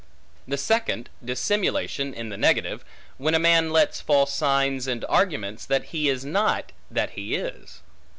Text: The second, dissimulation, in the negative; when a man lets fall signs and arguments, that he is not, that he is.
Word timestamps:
The 0.47 0.57
second, 0.57 1.11
dissimulation, 1.23 2.11
in 2.15 2.29
the 2.29 2.35
negative; 2.35 2.83
when 3.19 3.35
a 3.35 3.37
man 3.37 3.69
lets 3.69 4.01
fall 4.01 4.25
signs 4.25 4.87
and 4.87 5.05
arguments, 5.07 5.63
that 5.67 5.83
he 5.93 6.09
is 6.09 6.25
not, 6.25 6.71
that 6.89 7.11
he 7.11 7.35
is. 7.35 7.81